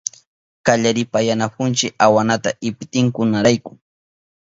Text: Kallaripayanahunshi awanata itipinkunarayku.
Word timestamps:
Kallaripayanahunshi 0.65 1.87
awanata 2.05 2.49
itipinkunarayku. 2.67 3.71